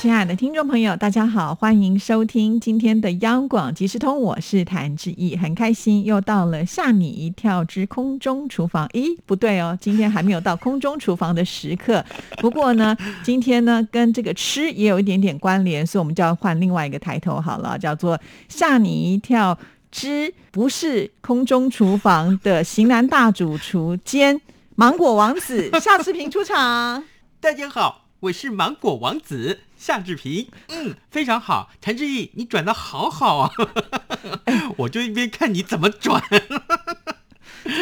[0.00, 8.86] 亲爱的听众朋友，大家好，欢迎收听今天的央广即时通，我是谭志毅，很开心又到了吓你一跳之空中厨房。
[8.90, 12.04] 咦，不对哦，今天还没有到空中厨房的时刻。
[12.36, 18.16] 不过呢，今天呢跟这个吃也有一点点关联，所以我们就要换另外一个抬头好了，叫做
[18.48, 19.58] 吓你一跳
[19.90, 24.40] 之不是空中厨房的型男大主厨兼
[24.76, 27.02] 芒果王子夏志平出场。
[27.42, 30.48] 大家好，我是芒果王子夏志平。
[30.70, 33.52] 嗯，非常好，谭志毅，你转的好好啊！
[34.78, 36.20] 我就一边看你怎么转。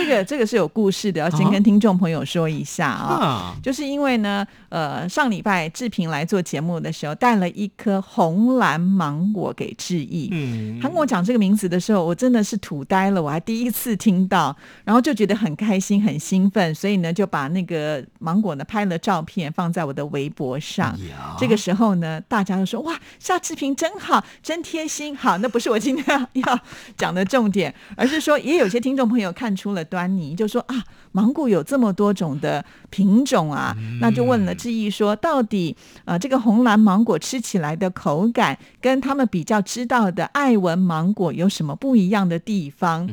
[0.07, 10.29] 这个 这个是有故事的，要先跟听众朋友说一下啊，啊就是因为呢，呃，上礼拜志平来做节目的时候，带了一颗红蓝芒果给志毅。
[10.33, 20.97] 嗯他跟我讲这个名字的时候，我真的是土呆了，我还第一次听到，然后就觉得很开心、很兴奋，所以呢，就把那个芒果呢拍了照片放在我的微博上。
[21.39, 25.17] 这个时候呢，大家都说哇，夏志平真好，真贴心。
[25.17, 26.61] 好，那不是我今天要要
[26.97, 43.09] 讲的重点，而是说，也有些听众朋友看出了端倪，就说啊，芒果有这么多种的品种啊，那就问了志毅说，到底呃这个红蓝芒果吃起来的口感，跟他们比较知道的爱文芒果有什么不一样的地方？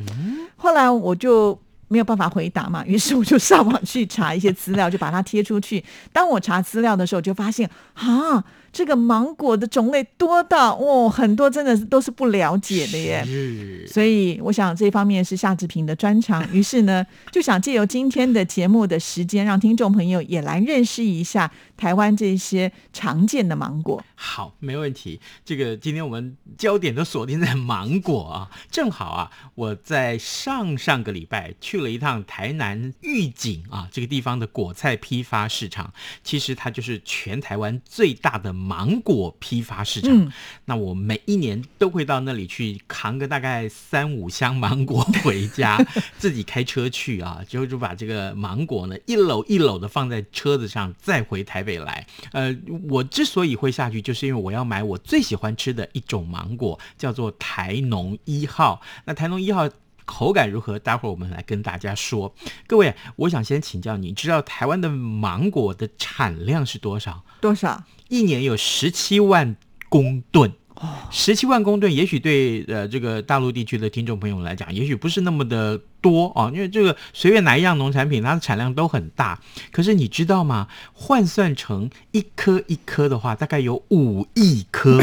[0.56, 1.58] 后来我就。
[1.86, 5.84] 没有办法回答嘛，于是我就上网去查一些资料，就把它贴出去。
[6.12, 8.42] 当我查资料的时候，就发现啊，
[8.74, 13.24] 这个芒果的种类多到哦，很多真的是都是不了解的耶。
[13.24, 24.04] 是所以我想这方面是夏志平的专长，于是呢，就想借由今天的节目的时间，让听众朋友也来认识一下台湾这些常见的芒果。
[24.16, 25.20] 好，没问题。
[25.44, 35.92] 这个今天我们焦点都锁定在芒果啊，正好啊，我在上上个礼拜去了一趟台南玉井啊这个地方的果菜批发市场，
[36.24, 40.10] 其实它就是全台湾最大的芒果批发市场。
[40.10, 40.32] 嗯
[40.64, 45.76] 那我每一年都会到那里去扛个大概三五箱芒果回家，
[46.16, 52.06] 自己开车去啊，之后就把这个芒果呢一篓一篓的放在车子上，再回台北来。
[52.32, 52.56] 呃，
[52.88, 58.80] 我之所以会下去，就是因为我要买我最喜欢吃的一种芒果，叫做台农一号。
[59.04, 59.68] 那台农一号。
[60.04, 60.78] 口感如何？
[60.78, 62.34] 待会儿我们来跟大家说。
[62.66, 67.22] 各位，我想先请教你，知道台湾的芒果的产量是多少？
[67.40, 67.84] 多少？
[68.08, 69.56] 一年有十七万
[69.88, 70.52] 公吨。
[71.10, 79.40] 十七万公吨，也许对呃这个大陆地区的听众朋友来讲，也许不是那么的多啊，因为这个随便哪一样农产品，它的产量都很大。
[79.70, 80.66] 可是你知道吗？
[80.92, 85.00] 换算成一颗一颗的话，大概有五亿颗。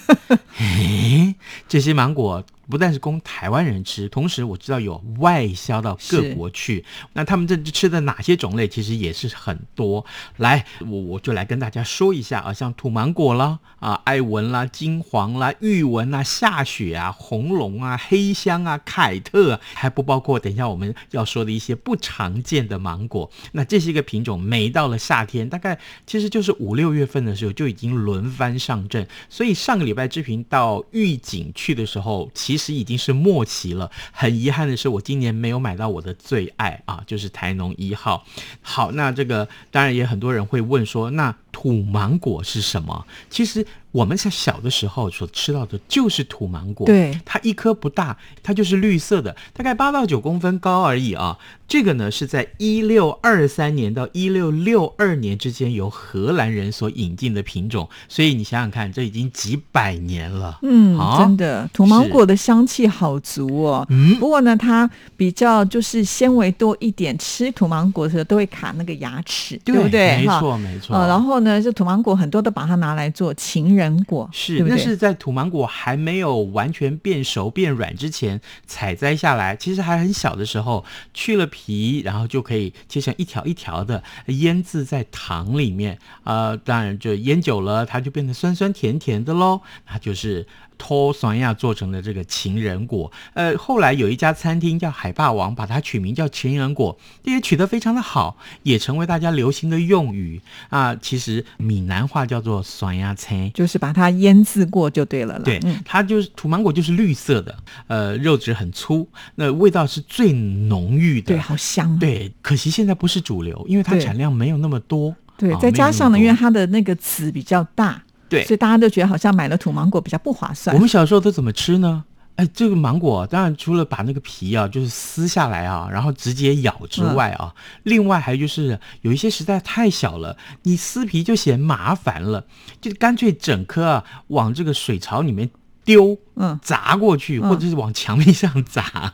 [0.58, 1.34] 诶，
[1.68, 2.42] 这些芒果
[2.72, 6.82] 不但是供台湾人吃，同时我知道有外销到各国去。
[7.12, 10.02] 那他们这吃的哪些种类，其实也是很多。
[10.38, 23.30] 来，我我就来跟大家说一下啊，像土芒果啦，啊，艾文啦，金黄啦，玉文啦，下雪啊，红龙啊，黑香啊，凯特啊，还不包括等一下我们要说的一些不常见的芒果。
[23.52, 29.06] 那这些个品种，每到了夏天，大概其实就是五六月份的时候就已经轮番上阵。
[29.28, 33.90] 所以上个礼拜之平到玉井去的时候，其实已经是末期了。
[34.12, 38.26] 很遗憾的是，我今年没有买到我的最爱啊，就是台农一号。
[38.60, 43.06] 好，那这个当然也很多人会问说，那土芒果是什么？
[43.30, 51.38] 其实我们在小的时候所吃到的就是土芒果，对它一颗不大，它就是绿色的，大概八到九公分高而已啊。
[51.68, 60.58] 这个呢是在一六二三年到一六六二年之间由荷兰人所引进的品种，所以你想想看，这已经几百年了。
[60.62, 63.86] 嗯，啊真的，土芒果的香气好足哦。
[63.88, 70.18] 嗯不过呢，它比较就是纤维多一点，吃土芒果的时候都会卡那个牙齿，对不对？
[70.18, 70.94] 没错没错。
[70.94, 74.70] 呃，然后呢，这土芒果很多都把它拿来做情人果，是，对对？
[74.70, 85.98] 那是在土芒果还没有完全变熟变软之前采摘下来，其实还很小的时候，去了皮，然后就可以切成一条一条的，腌制在糖里面。
[86.24, 89.60] 呃，当然就腌久了，它就变得酸酸甜甜的喽，
[89.90, 90.46] 那就是。
[90.84, 100.40] 托酸亚做成的这个情人果，呃，后来有一家餐厅叫海霸王，把它取名叫情人果，这也取得非常的好，也成为大家流行的用语
[100.70, 100.92] 啊。
[100.96, 105.44] 其实闽南话叫做酸亚菜，就是把它腌制过就对了啦。
[105.44, 107.56] 对嗯，它就是土芒果，就是绿色的，
[107.86, 111.28] 呃，肉质很粗，那味道是最浓郁的。
[111.28, 111.96] 对，好香。
[112.00, 115.14] 对可惜现在不是主流，因为它产量没有那么多。
[115.38, 118.02] 对，啊再加上呢，因为它的那个籽比较大，
[118.32, 120.80] 对所以大家都觉得好像买了土芒果比较不划算我。
[120.80, 122.04] 们小时候都怎么吃呢？
[122.36, 132.46] 哎，这个芒果当然除了把那个皮啊，就是撕下来啊，然后直接咬之外啊，另外还有就是有一些实在太小了，你撕皮就嫌麻烦了，
[132.80, 135.50] 就干脆整颗啊往这个水槽里面
[135.84, 139.12] 丢，嗯砸过去，嗯或者是往墙壁上砸。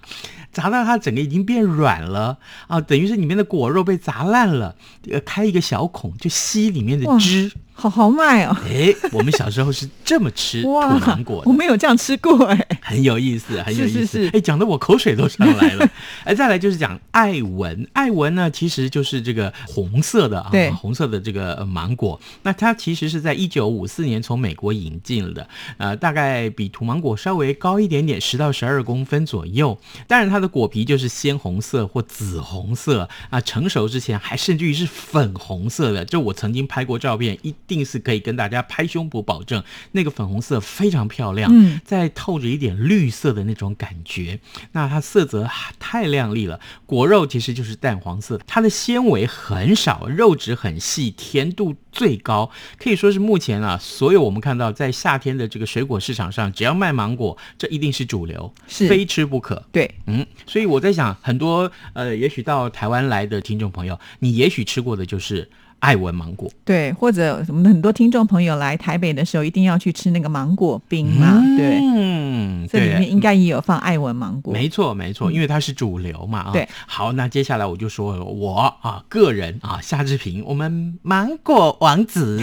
[0.59, 4.75] 砸到它整个已经变软了啊，等于是里面的果肉被砸烂了，
[5.09, 7.53] 呃，开一个小孔就吸里面的汁。
[7.81, 8.57] 好豪迈哦！
[8.67, 11.53] 哎，我们小时候是这么吃 土芒果，的我。
[11.53, 12.67] 没有这样吃过哎。
[12.83, 14.29] 很有意思，很有意思。
[14.33, 15.89] 哎，讲的我口水都上来了。
[16.27, 22.21] 哎，再来就是讲艾文，艾文呢其实就是这个红色的啊，红色的这个呃芒果。
[22.43, 29.79] 那它其实是在一九五四年从美国引进的，呃，大概比土芒果稍微高一点点，十到十二公分左右。
[30.09, 36.05] 但是，它的果皮就是鲜红色或紫红色啊，成熟之前还甚至于是粉红色的。
[36.05, 39.63] 就我曾经拍过照片，一定是可以跟大家拍胸脯保证，
[39.93, 41.51] 那个粉红色非常漂亮。
[41.55, 44.41] 嗯，再透着一点绿色的那种感觉。
[44.73, 45.49] 那它色泽
[45.79, 59.65] 太亮丽了，果肉其实就是淡黄色，它的纤维很少，肉质很细，甜度最高，可以说是目前啊，所有我们看到在夏天的这个水果市场上，只要卖芒果，这一定是主流，是非吃不可。
[59.71, 65.51] 对，嗯，所以我在想，很多呃，也许到台湾来的听众朋友，你也许吃过的就是
[65.81, 66.51] 爱文芒果。
[66.65, 74.53] 对，或者我们很多听众朋友来台北的时候，一定要去吃那个芒果冰嘛，对，嗯，这里面应该也有放爱文芒果。
[74.53, 76.51] 没错，没错，因为它是主流嘛啊。
[76.53, 82.41] 对，好，那接下来我就说了，我啊个人啊夏志平，我们芒果王子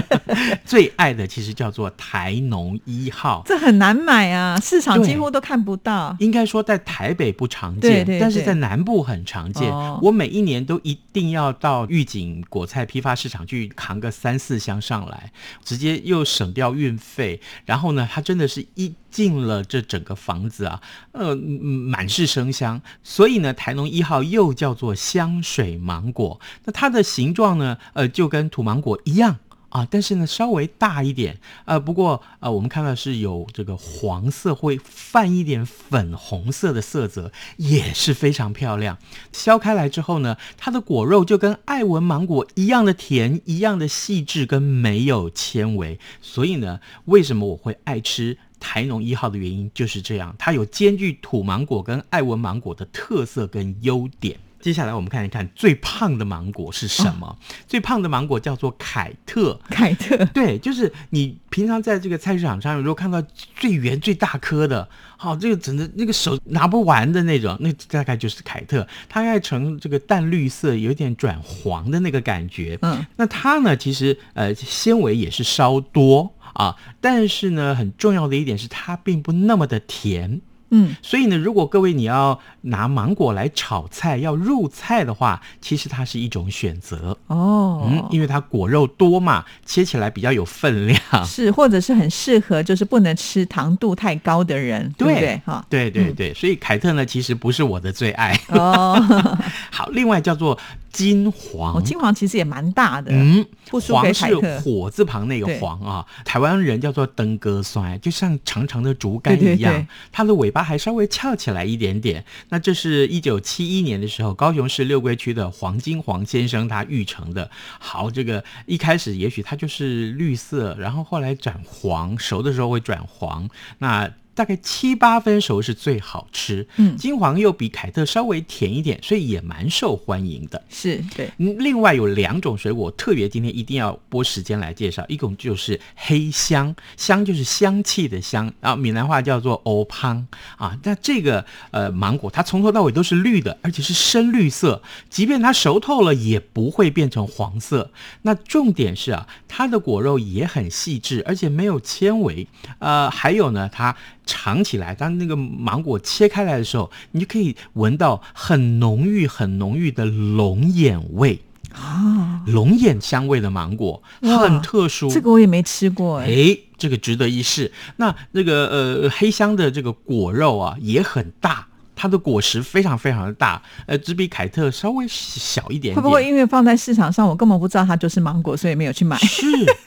[0.64, 3.42] 最爱的其实叫做台农一号。
[3.46, 6.14] 这很难买啊，市场几乎都看不到。
[6.18, 9.70] 应该说在台北不常见，对对对但是在南部很常见。
[9.70, 15.32] 哦我每一年都一定要到预警果菜批发市场去扛个三四箱上来，
[15.64, 17.40] 直接又省掉运费。
[17.64, 20.82] 然后呢，它真的是一进了这整个房子啊，
[21.12, 22.82] 呃，满是生香。
[23.02, 26.40] 所以呢，台农一号又叫做香水芒果。
[26.64, 29.38] 那它的形状呢，呃，就跟土芒果一样。
[29.68, 38.98] 啊，但是呢，稍微大一点，呃，不过呃，我们看到是有这个黄色会泛一点粉红色的色泽，也是非常漂亮。
[39.32, 45.98] 削开来之后呢，它的果肉就跟爱文芒果一样的甜，一样的细致跟没有纤维。
[46.22, 48.38] 所以呢，为什么我会爱吃？
[48.58, 54.38] 台农一号的原因就是这样，它有兼具土芒果跟爱文芒果的特色跟优点。
[54.66, 57.38] 接下来我们看一看最胖的芒果是什么？
[57.68, 59.56] 最胖的芒果叫做凯特。
[59.70, 63.22] 凯特，对，就是你平常在这个菜市场上，如果看到
[63.54, 72.76] 最圆最大颗的，好、这个整个那个手拿不完的那种，那大概就是凯特，它应该呈这个淡绿色，有点转黄的那个感觉。
[72.82, 80.40] 嗯，那它呢，其实呃纤维也是稍多啊，但是呢，很重要的一点是它并不那么的甜。
[80.76, 87.16] 嗯，所以呢，如果各位你要拿芒果来炒菜，要入菜的话，其实它是一种选择。
[87.28, 91.00] 哦，嗯，因为它果肉多嘛，切起来比较有分量。
[91.24, 95.40] 是，或者是很适合就是不能吃糖度太高的人，对不对？
[95.46, 98.38] 哈，对对对，所以凯特呢，其实不是我的最爱。
[98.48, 99.00] 哦，
[99.72, 100.58] 好，另外叫做
[100.96, 101.76] 金黄。
[101.76, 104.26] 哦，金黄其实也蛮大的，嗯，不输黄是。
[104.60, 112.24] 火字旁那个对黄啊，台湾人叫做登哥酸，就像长长的竹竿对对一样，对它的尾巴还稍微翘起来一点点。
[112.48, 117.50] 那这是一九七一年的时候，高雄市六龟区的黄金黄先生他育成的。
[117.78, 123.48] 好，这个一开始也许它就是绿色，然后后来转黄，熟的时候会转黄。
[123.78, 130.62] 那大概七八分熟是最好吃，嗯金黄又比凯特稍微甜一点，所以也蛮受欢迎的。
[130.68, 135.02] 是对，嗯，另外有两种水果，特别今天一定要拨时间来介绍。
[135.08, 140.26] 一种就是黑香，香就是香气的香，然后闽南话叫做欧胖
[140.58, 140.78] 啊。
[140.82, 147.90] 那这个呃芒果，它从头到尾都是绿的，而且是深绿色，即便它熟透了，也不会变成黄色。
[148.22, 152.46] 那重点是啊，它的果肉也很细致，而且没有纤维。
[152.80, 161.40] 呃，还有呢，它尝起来，当那个芒果切开来的时候，你就可以闻到很浓郁、很浓郁的龙眼味。
[161.72, 166.26] 啊，龙眼香味的芒果哇很特殊，这个我也没吃过哎。
[166.26, 167.70] 哎，这个值得一试。
[167.96, 171.66] 那那个呃黑香的这个果肉啊也很大。
[171.96, 175.96] 它的果实非常非常的大，呃，只比凯特稍微小一点点。
[175.96, 179.16] 会不会因为放在市场上，我根本不知道它就是芒果，所以没有去买？
[179.18, 179.46] 是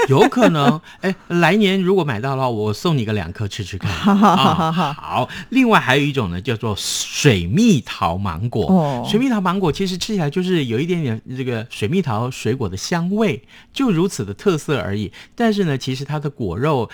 [0.10, 0.82] 有可能。
[1.02, 3.92] 哎，来年如果买到的话，我送你个两颗吃吃看。
[3.94, 8.66] 好好好好好，另外还有一种呢，叫做水蜜桃芒果。
[8.66, 15.12] 哦水蜜桃芒果其实吃起来就是有一点点这个水蜜桃水果的香味，就如此的特色而已。
[15.36, 16.90] 但是呢，其实它的果肉。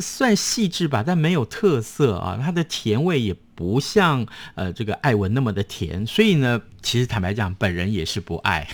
[0.00, 8.66] 算细致吧，但没有特色啊，它的甜味也不像呃这个艾文那么的甜，所以呢，其实坦白讲，本人也是不爱。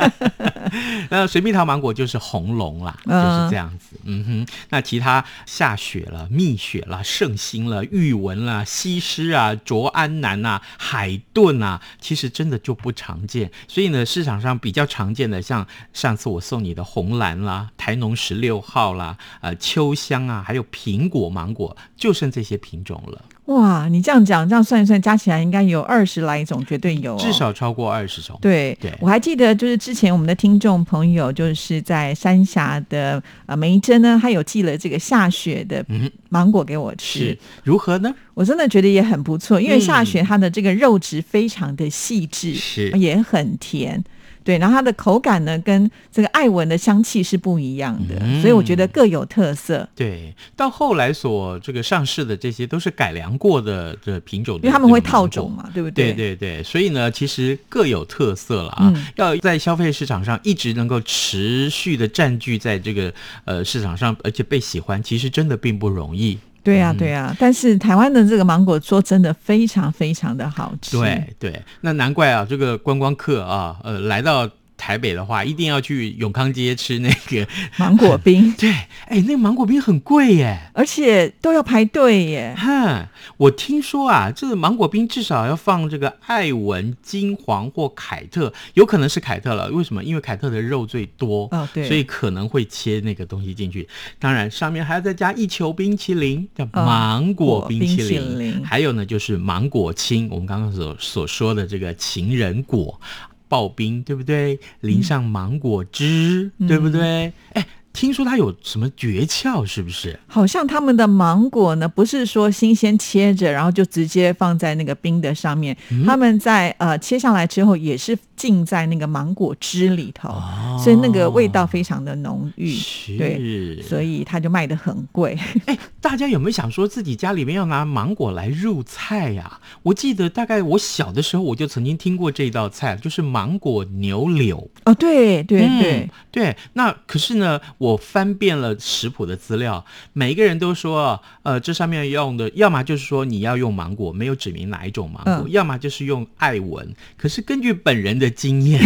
[1.10, 3.95] 那水蜜桃芒果就是红龙啦，就是这样子。
[4.06, 13.50] 嗯哼，那其他下雪了、蜜雪了、圣心了、玉文了、西施啊、卓安南啊、海顿啊，其实真的就不常见。
[13.68, 28.36] 所以呢，市场上比较常见的，像上次我送你的红蓝啦、台农十六号啦、呃秋香啊，还有苹果芒果，就剩这些品种了，哇，你这样讲，这样算一算，加起来应该有二十来种，绝对有、哦，至少超过二十种。
[28.40, 28.92] 对，对。
[29.00, 37.38] 我还记得，就是之前我们的听众朋友，就是在三峡的呃梅珍呢，他有寄了这个下雪的嗯芒果给我吃，是。
[37.62, 38.12] 如何呢？
[38.34, 42.90] 我真的觉得也很不错，因为嗯下雪它的这个肉质非常的细致，是。
[42.98, 44.02] 也很甜。
[44.46, 49.86] 对，然后它的口感呢，跟这个艾文的香气是不一样的，嗯所以我觉得各有特色。
[49.96, 55.50] 对，到后来所这个上市的这些都是改良过的这品种，因为他们会套种。
[55.50, 58.92] 嘛，对不对对对对，所以呢，其实各有特色了啊。
[58.94, 63.12] 嗯要在消费市场上一直能够持续的占据在这个
[63.44, 66.38] 呃市场上，而且被喜欢，其实真的并不容易。
[66.66, 70.98] 对呀、对呀、但是台湾的这个芒果，说真的非常非常的好吃。
[70.98, 77.46] 对对，那难怪啊，这个观光客啊，呃，来到台北的话，一定要去永康街吃那个。
[77.78, 78.70] 芒果冰， 对，
[79.06, 80.58] 哎，那个芒果冰很贵耶。
[80.74, 82.54] 而且都要排队耶。
[82.56, 89.70] 哈，我听说啊，这个芒果冰至少要放这个艾文、金黄或凯特，有可能是凯特了。
[89.70, 90.04] 为什么？
[90.04, 93.88] 因为凯特的肉最多，哦对所以可能会切那个东西进去。
[94.18, 98.18] 当然，上面还要再加一球冰淇淋，叫哦芒果冰淇。
[98.18, 103.00] 淋还有呢，就是芒果青，我们刚刚所所说的这个情人果。
[103.48, 104.58] 刨冰对不对？
[104.80, 107.32] 淋上芒果汁、对不对？
[107.52, 110.18] 哎、听说它有什么诀窍，是不是？
[110.26, 122.74] 好像他们的芒果呢，不是说新鲜切着，然后就直接放在那个冰的上面，嗯他们在呃切下来之后，也是浸在那个芒果汁里头，哦所以那个味道非常的浓郁。
[122.74, 125.38] 是，对，所以它就卖的很贵。
[125.64, 134.70] 哎，大家有没有想说自己家里面要拿芒果来入菜呀、我记得大概我小的时候我就曾经听过这道菜，就是芒果牛柳。
[134.84, 146.94] 哦，对对嗯对，对，那可是呢，我翻遍了食谱的资料，每一个人都说，呃，这上面用的，要么就是说你要用芒果，没有指明哪一种芒果，嗯要么就是用艾文。
[147.18, 148.80] 可是根据本人的经验，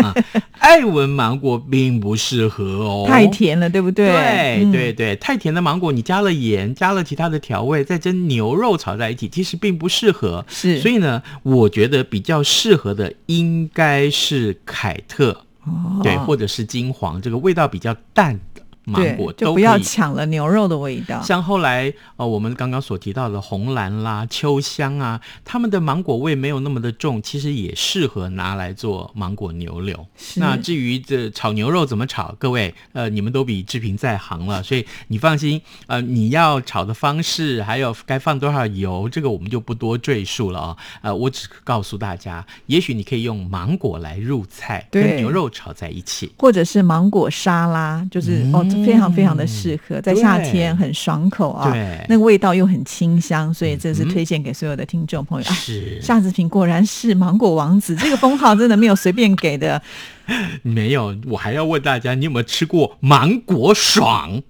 [0.58, 4.06] 艾文芒果并不适合哦，太甜了，对不对？
[4.06, 10.44] 对嗯对对，太甜的芒果，你加了盐，加了其他的调味，再跟牛肉炒在一起，其实并不适合。
[10.48, 16.00] 是，所以呢，我觉得比较适合的应该是凯特，哦。
[16.02, 18.38] 对，或者是金黄，这个味道比较淡。
[18.51, 18.51] 的
[18.84, 19.78] 芒对果就不要。
[19.82, 21.20] 抢了牛肉的味道。
[21.22, 30.06] 像后来呃，我们刚刚所提到的红蓝啦、秋香啊，它们的芒果味没有那么的重，其实也适合拿来做芒果牛柳。
[30.36, 46.32] 那至于这炒牛肉怎么炒，各位呃，你们都比志平在行了，所以你放心，呃，你要炒的方式，还有该放多少油，这个我们就不多赘述了啊、呃，我只告诉大家，也许你可以用芒果来入菜，跟牛肉炒在一起。
[46.38, 51.72] 或者是芒果沙拉，就是、哦，这非常非常的适合，在夏天很爽口啊，
[52.08, 55.48] 那个味道又很清香，所以这是推荐给所有的听众朋友。
[55.48, 59.80] 啊，是夏志平果然是芒果王子，这个封号真的没有随便给的。
[60.62, 64.42] 没有，我还要问大家，你有没有吃过芒果爽？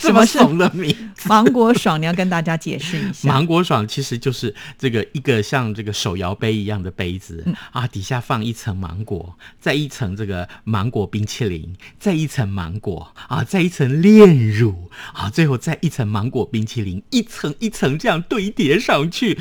[0.00, 1.28] 这么什么是怂的名字。
[1.28, 3.28] 芒果爽，你要跟大家解释一下。
[3.28, 19.38] 芒果爽其实就是这个一个像这个手摇杯一样的杯子、嗯啊，底下放一层芒果，再一层这个芒果冰淇淋，再一层芒果啊，再一层炼乳啊，最后再一层芒果冰淇淋，一层一层这样堆叠上去。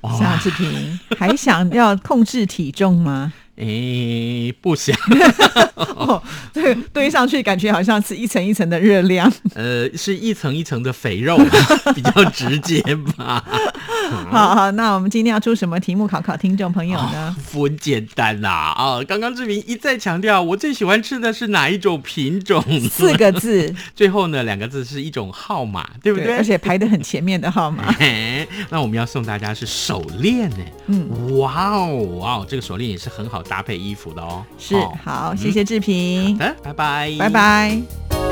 [0.00, 3.34] 哇夏志平还想要控制体重吗？
[3.62, 4.96] 哎，不想，
[5.76, 6.20] 哦，
[6.52, 9.32] 对，堆上去感觉好像是一层一层的热量。
[9.54, 11.38] 呃，是一层一层的肥肉，
[11.94, 12.82] 比较直接
[13.16, 13.44] 吧。
[14.30, 17.34] 好好，那我们今天要出什么题目考考听众朋友呢？
[17.52, 19.00] 很简单啦啊！
[19.04, 22.62] 刚刚志明一再强调，我最喜欢吃的是哪一种品种？
[22.90, 26.36] 四个字，最后呢两个字是一种号码，对不对？
[26.36, 27.94] 而且排的很前面的号码。
[28.68, 30.56] 那我们要送大家是手链呢。
[30.88, 34.42] 嗯，哇哦哇哦，这个手链也是很好搭配衣服的哦。
[34.56, 36.38] 是，好，谢谢志平。
[36.38, 38.31] 好的，拜拜，拜拜。